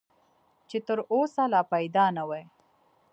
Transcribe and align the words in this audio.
چې 0.69 0.77
تر 0.87 0.99
اوسه 1.13 1.43
لا 1.51 1.61
پیدا 1.73 2.05
نه 2.17 2.23
وي. 2.29 2.43